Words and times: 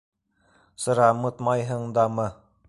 -Сырамытмайһың 0.85 1.89
дамы? 1.99 2.27